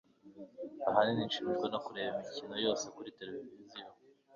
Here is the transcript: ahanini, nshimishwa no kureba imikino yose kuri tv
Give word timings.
ahanini, 0.89 1.27
nshimishwa 1.27 1.65
no 1.73 1.79
kureba 1.85 2.17
imikino 2.19 2.55
yose 2.65 2.85
kuri 2.95 3.09
tv 3.17 3.33